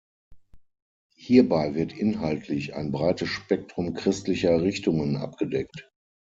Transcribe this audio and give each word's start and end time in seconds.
Hierbei 1.15 1.75
wird 1.75 1.93
inhaltlich 1.93 2.73
ein 2.73 2.91
breites 2.91 3.29
Spektrum 3.29 3.93
christlicher 3.93 4.59
Richtungen 4.63 5.15
abgedeckt. 5.15 5.91